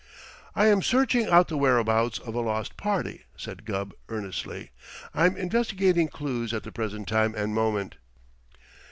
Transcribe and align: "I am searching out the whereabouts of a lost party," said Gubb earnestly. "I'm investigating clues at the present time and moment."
"I 0.55 0.65
am 0.65 0.81
searching 0.81 1.27
out 1.27 1.47
the 1.47 1.59
whereabouts 1.59 2.17
of 2.17 2.33
a 2.33 2.39
lost 2.39 2.75
party," 2.75 3.25
said 3.37 3.65
Gubb 3.65 3.93
earnestly. 4.09 4.71
"I'm 5.13 5.37
investigating 5.37 6.07
clues 6.07 6.55
at 6.55 6.63
the 6.63 6.71
present 6.71 7.07
time 7.07 7.35
and 7.35 7.53
moment." 7.53 7.97